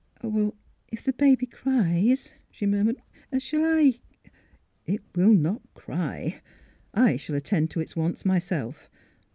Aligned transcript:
"If— 0.91 1.03
the 1.03 1.13
baby 1.13 1.45
cries," 1.45 2.33
she 2.49 2.65
murmured," 2.65 3.03
shall 3.37 3.63
I?"'' 3.63 3.99
It 4.87 5.03
will 5.13 5.31
not 5.35 5.61
cry. 5.75 6.41
I 6.91 7.17
shall 7.17 7.35
attend 7.35 7.69
to 7.69 7.81
its 7.81 7.95
wants 7.95 8.25
myself. 8.25 8.89